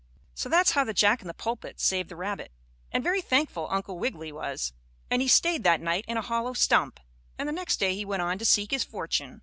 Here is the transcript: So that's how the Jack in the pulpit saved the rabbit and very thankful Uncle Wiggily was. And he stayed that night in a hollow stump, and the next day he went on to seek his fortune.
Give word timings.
So 0.33 0.49
that's 0.49 0.71
how 0.71 0.83
the 0.83 0.95
Jack 0.95 1.21
in 1.21 1.27
the 1.27 1.33
pulpit 1.35 1.79
saved 1.79 2.09
the 2.09 2.15
rabbit 2.15 2.51
and 2.91 3.03
very 3.03 3.21
thankful 3.21 3.67
Uncle 3.69 3.99
Wiggily 3.99 4.31
was. 4.31 4.73
And 5.11 5.21
he 5.21 5.27
stayed 5.27 5.63
that 5.63 5.79
night 5.79 6.05
in 6.07 6.17
a 6.17 6.23
hollow 6.23 6.53
stump, 6.53 6.99
and 7.37 7.47
the 7.47 7.53
next 7.53 7.79
day 7.79 7.93
he 7.93 8.03
went 8.03 8.23
on 8.23 8.39
to 8.39 8.43
seek 8.45 8.71
his 8.71 8.83
fortune. 8.83 9.39